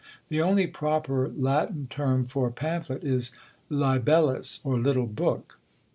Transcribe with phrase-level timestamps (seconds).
[0.29, 3.33] The only proper Latin term for a Pamphlet is
[3.69, 5.59] Libellus, or little book.